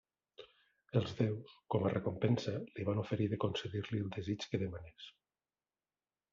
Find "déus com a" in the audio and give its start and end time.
1.19-1.91